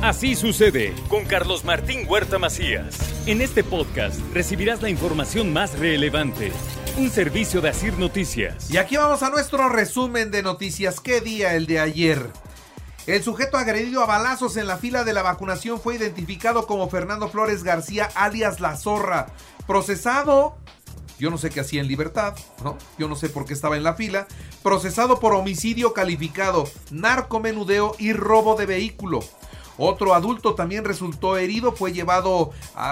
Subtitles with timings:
[0.00, 2.96] Así sucede con Carlos Martín Huerta Macías.
[3.26, 6.52] En este podcast recibirás la información más relevante.
[6.96, 8.70] Un servicio de Asir Noticias.
[8.70, 11.00] Y aquí vamos a nuestro resumen de noticias.
[11.00, 12.30] ¿Qué día el de ayer?
[13.08, 17.28] El sujeto agredido a balazos en la fila de la vacunación fue identificado como Fernando
[17.28, 19.26] Flores García, alias La Zorra,
[19.66, 20.58] procesado
[21.18, 22.78] yo no sé qué hacía en libertad, ¿no?
[22.96, 24.28] Yo no sé por qué estaba en la fila.
[24.62, 29.20] Procesado por homicidio calificado, narcomenudeo y robo de vehículo.
[29.78, 32.50] Otro adulto también resultó herido, fue llevado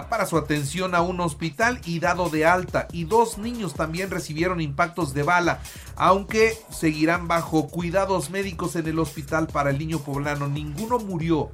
[0.09, 2.87] para su atención a un hospital y dado de alta.
[2.93, 5.61] Y dos niños también recibieron impactos de bala,
[5.97, 10.49] aunque seguirán bajo cuidados médicos en el hospital para el niño poblano.
[10.49, 11.51] Ninguno murió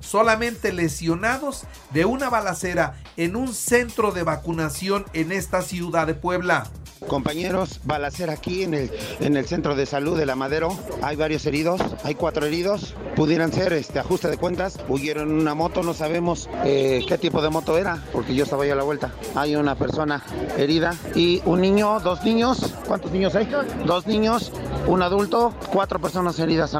[0.00, 6.68] solamente lesionados de una balacera en un centro de vacunación en esta ciudad de Puebla.
[7.08, 8.90] Compañeros, balacera aquí en el,
[9.20, 10.76] en el centro de salud de La Madero.
[11.02, 12.94] Hay varios heridos, hay cuatro heridos.
[13.16, 14.78] Pudieran ser este ajuste de cuentas.
[14.88, 18.64] Huyeron en una moto, no sabemos eh, qué tipo de moto era, porque yo estaba
[18.64, 19.12] ahí a la vuelta.
[19.34, 20.22] Hay una persona
[20.56, 22.74] herida y un niño, dos niños.
[22.86, 23.48] ¿Cuántos niños hay?
[23.86, 24.52] Dos niños,
[24.86, 26.76] un adulto, cuatro personas heridas.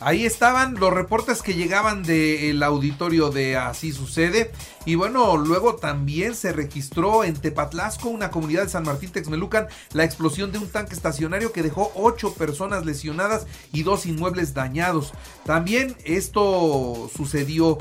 [0.00, 4.50] Ahí estaban los reportes que llegaban del auditorio de Así Sucede.
[4.86, 10.04] Y bueno, luego también se registró en Tepatlasco, una comunidad de San Martín Texmelucan, la
[10.04, 15.12] explosión de un tanque estacionario que dejó ocho personas lesionadas y dos inmuebles dañados.
[15.44, 17.76] También esto sucedió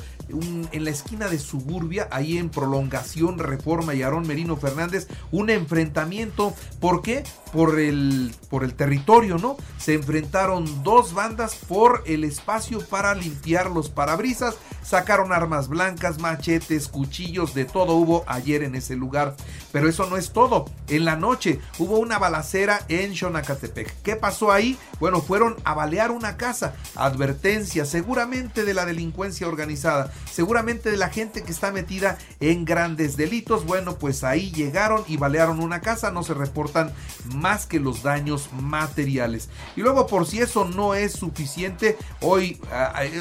[0.72, 6.54] en la esquina de Suburbia, ahí en Prolongación, Reforma y Aarón Merino Fernández, un enfrentamiento.
[6.80, 7.24] ¿Por qué?
[7.52, 9.58] Por el, por el territorio, ¿no?
[9.78, 14.56] Se enfrentaron dos bandas por el espacio para limpiar los parabrisas.
[14.84, 19.36] Sacaron armas blancas, machetes, cuchillos, de todo hubo ayer en ese lugar.
[19.72, 20.66] Pero eso no es todo.
[20.88, 24.02] En la noche hubo una balacera en Xonacatepec.
[24.02, 24.78] ¿Qué pasó ahí?
[25.00, 26.76] Bueno, fueron a balear una casa.
[26.96, 33.18] Advertencia, seguramente de la delincuencia organizada seguramente de la gente que está metida en grandes
[33.18, 33.66] delitos.
[33.66, 36.94] Bueno, pues ahí llegaron y balearon una casa, no se reportan
[37.36, 39.50] más que los daños materiales.
[39.76, 42.60] Y luego, por si eso no es suficiente, hoy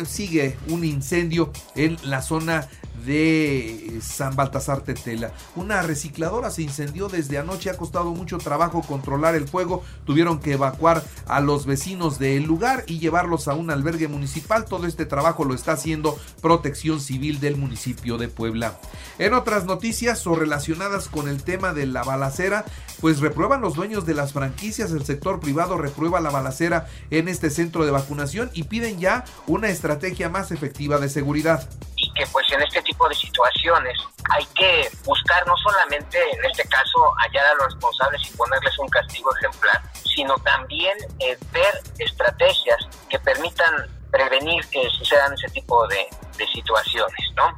[0.06, 2.69] sigue un incendio en la zona
[3.05, 5.33] de San Baltasar Tetela.
[5.56, 10.53] Una recicladora se incendió desde anoche, ha costado mucho trabajo controlar el fuego, tuvieron que
[10.53, 14.65] evacuar a los vecinos del lugar y llevarlos a un albergue municipal.
[14.65, 18.78] Todo este trabajo lo está haciendo Protección Civil del municipio de Puebla.
[19.19, 22.65] En otras noticias o relacionadas con el tema de la balacera,
[23.00, 27.50] pues reprueban los dueños de las franquicias, el sector privado reprueba la balacera en este
[27.50, 31.69] centro de vacunación y piden ya una estrategia más efectiva de seguridad.
[32.15, 33.97] Que pues en este tipo de situaciones
[34.31, 38.89] hay que buscar no solamente en este caso hallar a los responsables y ponerles un
[38.89, 42.78] castigo ejemplar, sino también eh, ver estrategias
[43.09, 46.07] que permitan prevenir que sucedan ese tipo de,
[46.55, 47.49] situaciones, ¿no?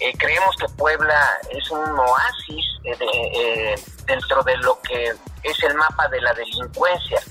[0.00, 3.74] Eh, creemos que Puebla es un oasis eh,
[4.04, 7.22] dentro de lo que es el mapa de la delincuencia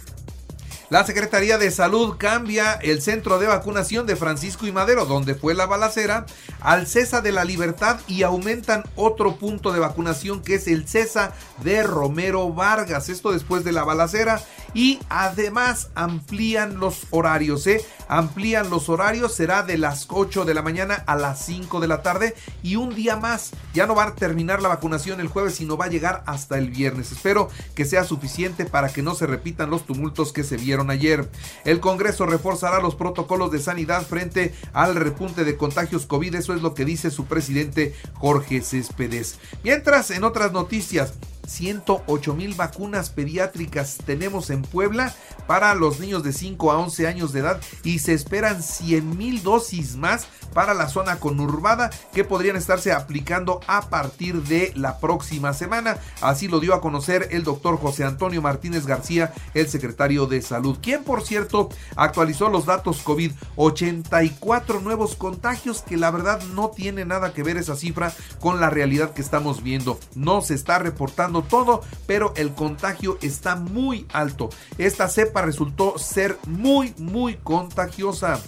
[0.89, 5.53] la Secretaría de Salud cambia el centro de vacunación de Francisco y Madero, donde fue
[5.53, 6.25] la balacera,
[6.61, 11.33] al CESA de la Libertad y aumentan otro punto de vacunación que es el CESA
[11.61, 13.09] de Romero Vargas.
[13.09, 14.41] Esto después de la balacera
[14.73, 17.83] y además amplían los horarios, ¿eh?
[18.07, 22.01] Amplían los horarios, será de las 8 de la mañana a las 5 de la
[22.01, 23.51] tarde y un día más.
[23.73, 26.69] Ya no va a terminar la vacunación el jueves, sino va a llegar hasta el
[26.69, 27.11] viernes.
[27.11, 31.29] Espero que sea suficiente para que no se repitan los tumultos que se vieron ayer.
[31.65, 36.35] El Congreso reforzará los protocolos de sanidad frente al repunte de contagios COVID.
[36.35, 39.39] Eso es lo que dice su presidente Jorge Céspedes.
[39.63, 41.13] Mientras, en otras noticias,
[41.47, 45.13] 108 mil vacunas pediátricas tenemos en Puebla
[45.47, 49.41] para los niños de 5 a 11 años de edad y se esperan 100 mil
[49.41, 55.53] dosis más para la zona conurbada que podrían estarse aplicando a partir de la próxima
[55.53, 55.97] semana.
[56.21, 60.77] Así lo dio a conocer el doctor José Antonio Martínez García, el secretario de Salud,
[60.81, 67.05] quien por cierto actualizó los datos COVID, 84 nuevos contagios que la verdad no tiene
[67.05, 69.99] nada que ver esa cifra con la realidad que estamos viendo.
[70.15, 74.49] No se está reportando todo, pero el contagio está muy alto.
[74.77, 78.39] Esta cepa resultó ser muy, muy contagiosa.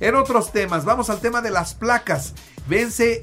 [0.00, 2.34] En otros temas, vamos al tema de las placas.
[2.68, 3.20] Vence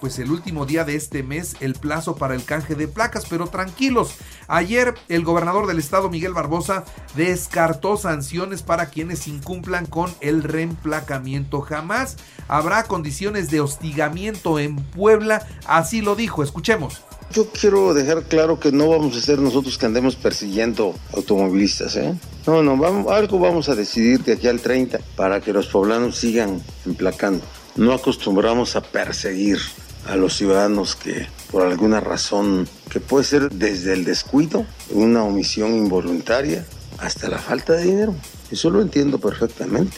[0.00, 3.46] pues el último día de este mes el plazo para el canje de placas, pero
[3.46, 4.16] tranquilos.
[4.48, 6.84] Ayer el gobernador del estado Miguel Barbosa
[7.14, 11.60] descartó sanciones para quienes incumplan con el reemplacamiento.
[11.60, 12.16] Jamás
[12.48, 16.42] habrá condiciones de hostigamiento en Puebla, así lo dijo.
[16.42, 17.02] Escuchemos.
[17.32, 22.12] Yo quiero dejar claro que no vamos a ser nosotros que andemos persiguiendo automovilistas, ¿eh?
[22.44, 26.16] No, no, vamos, algo vamos a decidir de aquí al 30 para que los poblanos
[26.16, 27.44] sigan emplacando.
[27.76, 29.58] no acostumbramos a perseguir
[30.06, 35.76] a los ciudadanos que por alguna razón, que puede ser desde el descuido, una omisión
[35.76, 36.66] involuntaria,
[36.98, 38.14] hasta la falta de dinero.
[38.50, 39.96] Eso lo entiendo perfectamente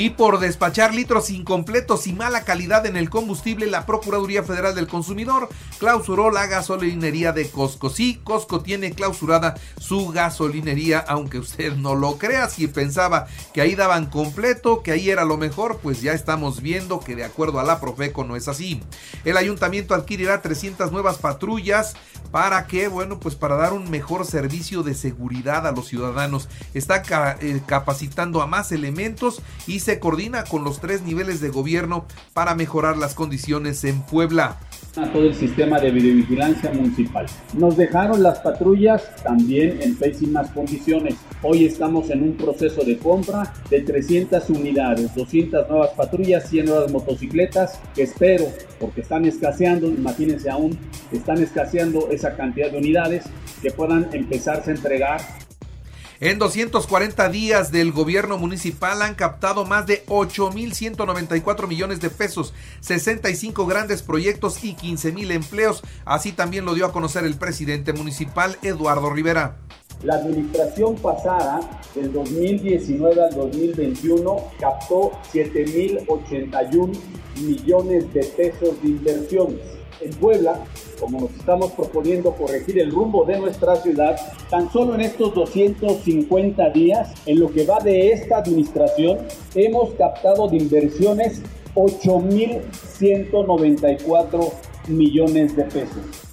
[0.00, 4.86] y por despachar litros incompletos y mala calidad en el combustible, la Procuraduría Federal del
[4.86, 5.48] Consumidor
[5.80, 7.90] clausuró la gasolinería de Costco.
[7.90, 13.74] Sí, Costco tiene clausurada su gasolinería, aunque usted no lo crea, si pensaba que ahí
[13.74, 17.64] daban completo, que ahí era lo mejor, pues ya estamos viendo que de acuerdo a
[17.64, 18.80] la Profeco no es así.
[19.24, 21.96] El ayuntamiento adquirirá 300 nuevas patrullas
[22.30, 26.48] para que, bueno, pues para dar un mejor servicio de seguridad a los ciudadanos.
[26.74, 27.02] Está
[27.40, 32.04] eh, capacitando a más elementos y se coordina con los tres niveles de gobierno
[32.34, 34.58] para mejorar las condiciones en Puebla
[34.96, 37.26] a todo el sistema de videovigilancia municipal.
[37.54, 41.14] Nos dejaron las patrullas también en pésimas condiciones.
[41.42, 46.92] Hoy estamos en un proceso de compra de 300 unidades, 200 nuevas patrullas, 100 nuevas
[46.92, 48.46] motocicletas que espero,
[48.80, 50.76] porque están escaseando, imagínense aún,
[51.12, 53.24] están escaseando esa cantidad de unidades
[53.62, 55.20] que puedan empezarse a entregar
[56.20, 63.66] en 240 días del gobierno municipal han captado más de 8.194 millones de pesos, 65
[63.66, 65.82] grandes proyectos y 15.000 empleos.
[66.04, 69.56] Así también lo dio a conocer el presidente municipal Eduardo Rivera.
[70.02, 71.60] La administración pasada,
[71.94, 76.96] del 2019 al 2021, captó 7.081
[77.42, 79.60] millones de pesos de inversiones.
[80.00, 80.64] En Puebla,
[80.98, 84.18] como nos estamos proponiendo corregir el rumbo de nuestra ciudad,
[84.50, 89.18] tan solo en estos 250 días, en lo que va de esta administración,
[89.54, 91.42] hemos captado de inversiones
[91.74, 94.52] 8.194
[94.88, 96.28] millones de pesos.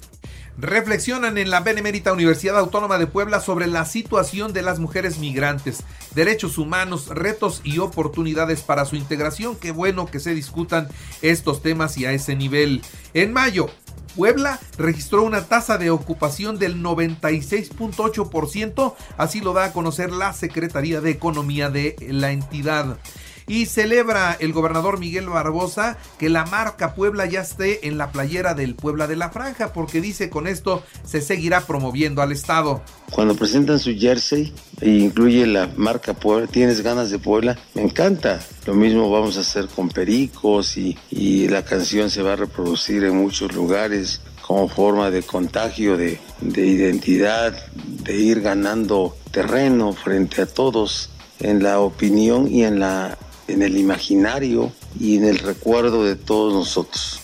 [0.58, 5.82] Reflexionan en la Benemérita Universidad Autónoma de Puebla sobre la situación de las mujeres migrantes,
[6.14, 9.56] derechos humanos, retos y oportunidades para su integración.
[9.56, 10.88] Qué bueno que se discutan
[11.20, 12.80] estos temas y a ese nivel.
[13.12, 13.68] En mayo,
[14.16, 21.02] Puebla registró una tasa de ocupación del 96.8%, así lo da a conocer la Secretaría
[21.02, 22.96] de Economía de la entidad
[23.46, 28.54] y celebra el gobernador Miguel Barbosa que la marca Puebla ya esté en la playera
[28.54, 32.82] del Puebla de la Franja porque dice con esto se seguirá promoviendo al estado.
[33.10, 38.40] Cuando presentan su jersey e incluye la marca Puebla, tienes ganas de Puebla, me encanta.
[38.66, 43.04] Lo mismo vamos a hacer con Pericos y, y la canción se va a reproducir
[43.04, 50.42] en muchos lugares como forma de contagio, de, de identidad, de ir ganando terreno frente
[50.42, 51.10] a todos
[51.40, 56.52] en la opinión y en la en el imaginario y en el recuerdo de todos
[56.52, 57.20] nosotros.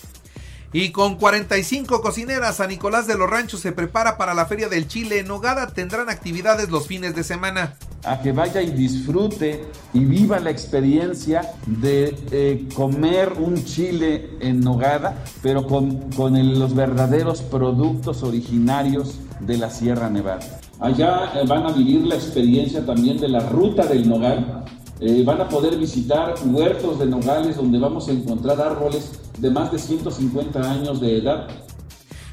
[0.74, 4.88] Y con 45 cocineras, San Nicolás de los Ranchos se prepara para la Feria del
[4.88, 5.19] Chile.
[5.19, 7.74] En Nogada tendrán actividades los fines de semana.
[8.04, 14.60] A que vaya y disfrute y viva la experiencia de eh, comer un chile en
[14.60, 20.60] Nogada, pero con, con los verdaderos productos originarios de la Sierra Nevada.
[20.80, 24.64] Allá eh, van a vivir la experiencia también de la ruta del Nogal,
[25.04, 29.72] eh, van a poder visitar huertos de nogales donde vamos a encontrar árboles de más
[29.72, 31.49] de 150 años de edad.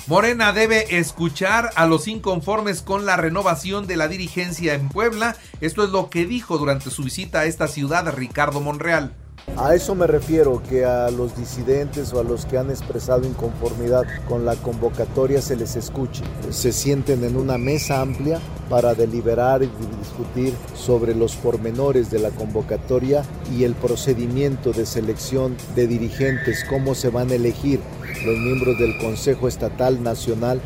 [0.06, 5.36] Morena debe escuchar a los inconformes con la renovación de la dirigencia en Puebla.
[5.62, 9.16] Esto es lo que dijo durante su visita a esta ciudad Ricardo Monreal.
[9.58, 14.06] A eso me refiero, que a los disidentes o a los que han expresado inconformidad
[14.28, 16.24] con la convocatoria se les escuche.
[16.50, 22.30] Se sienten en una mesa amplia para deliberar y discutir sobre los pormenores de la
[22.30, 23.24] convocatoria
[23.58, 27.82] y el procedimiento de selección de dirigentes, cómo se van a elegir
[28.26, 30.62] los miembros del Consejo Estatal Nacional.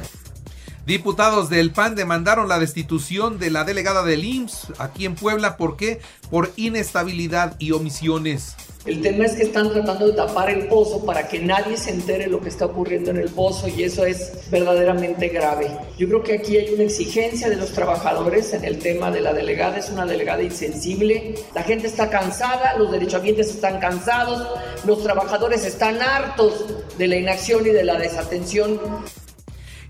[0.85, 5.55] Diputados del PAN demandaron la destitución de la delegada del IMSS aquí en Puebla.
[5.55, 6.01] ¿Por qué?
[6.29, 8.57] Por inestabilidad y omisiones.
[8.85, 12.27] El tema es que están tratando de tapar el pozo para que nadie se entere
[12.27, 15.71] lo que está ocurriendo en el pozo y eso es verdaderamente grave.
[15.97, 19.31] Yo creo que aquí hay una exigencia de los trabajadores en el tema de la
[19.31, 19.77] delegada.
[19.77, 21.35] Es una delegada insensible.
[21.55, 24.45] La gente está cansada, los derechohabientes están cansados,
[24.85, 26.65] los trabajadores están hartos
[26.97, 28.81] de la inacción y de la desatención.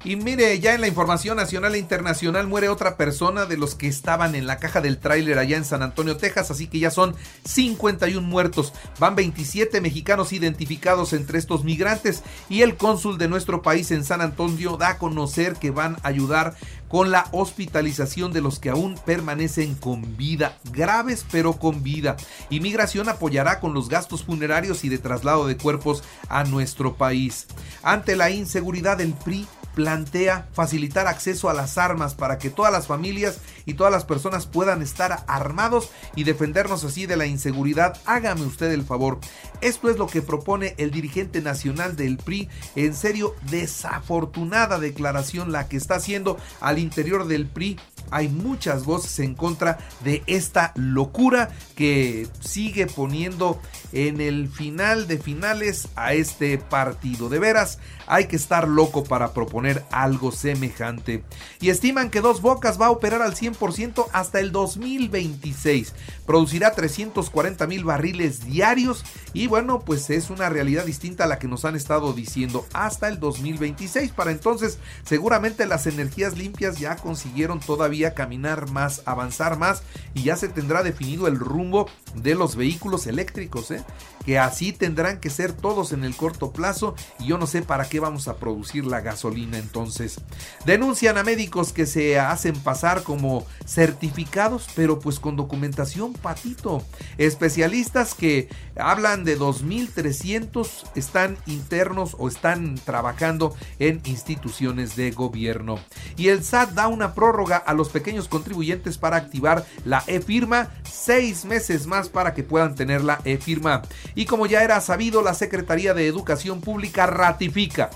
[0.06, 3.88] Y mire, ya en la información nacional e internacional muere otra persona de los que
[3.88, 7.16] estaban en la caja del tráiler allá en San Antonio, Texas, así que ya son
[7.46, 8.74] 51 muertos.
[9.00, 14.20] Van 27 mexicanos identificados entre estos migrantes y el cónsul de nuestro país en San
[14.20, 16.56] Antonio da a conocer que van a ayudar
[16.88, 22.18] con la hospitalización de los que aún permanecen con vida, graves pero con vida.
[22.50, 27.48] Inmigración apoyará con los gastos funerarios y de traslado de cuerpos a nuestro país.
[27.82, 32.88] Ante la inseguridad del PRI, plantea facilitar acceso a las armas para que todas las
[32.88, 37.98] familias y todas las personas puedan estar armados y defendernos así de la inseguridad.
[38.06, 39.20] Hágame usted el favor.
[39.62, 42.50] Esto es lo que propone el dirigente nacional del PRI.
[42.76, 47.80] En serio, desafortunada declaración la que está haciendo al interior del PRI
[48.14, 53.60] hay muchas voces en contra de esta locura que sigue poniendo
[53.92, 57.30] en el final de finales a este partido.
[57.30, 61.24] De veras, hay que estar loco para proponer algo semejante.
[61.60, 65.94] Y estiman que Dos Bocas va a operar al 100% hasta el 2026.
[66.26, 69.04] Producirá 340 mil barriles diarios
[69.34, 73.08] y bueno, pues es una realidad distinta a la que nos han estado diciendo hasta
[73.08, 74.12] el 2026.
[74.12, 79.84] Para entonces, seguramente las energías limpias ya consiguieron todavía caminar más, avanzar más
[80.14, 83.84] y ya se tendrá definido el rumbo de los vehículos eléctricos, ¿eh?
[84.26, 87.90] que así tendrán que ser todos en el corto plazo y yo no sé para
[87.90, 90.20] qué vamos a producir la gasolina entonces.
[90.66, 96.84] Denuncian a médicos que se hacen pasar como certificados, pero pues con documentación patito.
[97.18, 105.80] Especialistas que hablan de 2.300 están internos o están trabajando en instituciones de gobierno.
[106.18, 111.46] Y el SAT da una prórroga a los pequeños contribuyentes para activar la e-firma, seis
[111.46, 113.82] meses más para que puedan tener la e-firma.
[114.16, 117.90] Y como ya era sabido, la Secretaría de Educación Pública ratifica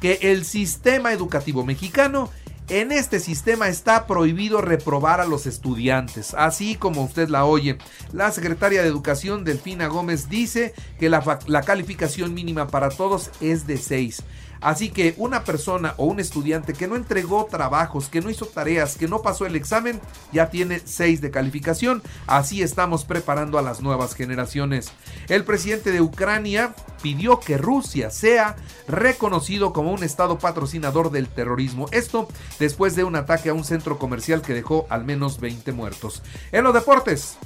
[0.00, 2.30] que el sistema educativo mexicano
[2.70, 7.78] en este sistema está prohibido reprobar a los estudiantes, así como usted la oye.
[8.12, 13.66] La secretaria de Educación, Delfina Gómez, dice que la, la calificación mínima para todos es
[13.66, 14.22] de 6.
[14.60, 18.96] Así que una persona o un estudiante que no entregó trabajos, que no hizo tareas,
[18.96, 20.00] que no pasó el examen,
[20.32, 22.02] ya tiene 6 de calificación.
[22.26, 24.92] Así estamos preparando a las nuevas generaciones.
[25.28, 31.86] El presidente de Ucrania pidió que Rusia sea reconocido como un estado patrocinador del terrorismo.
[31.92, 36.22] Esto después de un ataque a un centro comercial que dejó al menos 20 muertos.
[36.52, 37.38] En los deportes,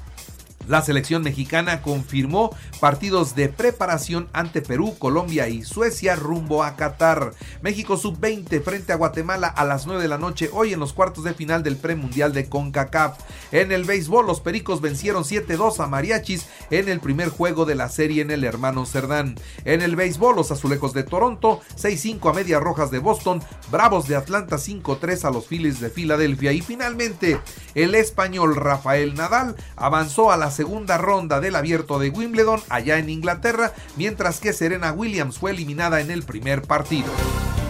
[0.68, 7.32] la selección mexicana confirmó partidos de preparación ante Perú, Colombia y Suecia rumbo a Qatar.
[7.62, 11.24] México sub-20 frente a Guatemala a las 9 de la noche hoy en los cuartos
[11.24, 13.18] de final del premundial de CONCACAF.
[13.52, 17.88] En el béisbol los Pericos vencieron 7-2 a Mariachis en el primer juego de la
[17.88, 19.36] serie en el hermano Cerdán.
[19.64, 24.16] En el béisbol los Azulejos de Toronto 6-5 a Medias Rojas de Boston, Bravos de
[24.16, 27.40] Atlanta 5-3 a los Phillies de Filadelfia y finalmente
[27.74, 33.10] el español Rafael Nadal avanzó a la segunda ronda del abierto de Wimbledon allá en
[33.10, 37.12] Inglaterra, mientras que Serena Williams fue eliminada en el primer partido.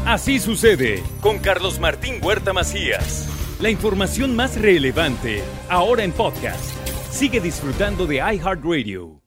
[0.07, 3.29] Así sucede con Carlos Martín Huerta Macías.
[3.61, 6.63] La información más relevante, ahora en podcast.
[7.11, 9.24] Sigue disfrutando de iHeartRadio.